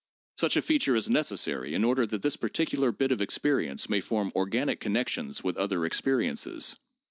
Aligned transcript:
Such 0.35 0.57
a 0.57 0.63
feature 0.63 0.95
is 0.95 1.11
necessary 1.11 1.75
in 1.75 1.83
order 1.83 2.07
that 2.07 2.23
this 2.23 2.35
partic 2.35 2.69
ular 2.69 2.91
bit 2.97 3.11
of 3.11 3.21
experience 3.21 3.87
may 3.87 4.01
form 4.01 4.31
organic 4.35 4.79
connections 4.79 5.43
with 5.43 5.59
other 5.59 5.85
experiences. 5.85 6.75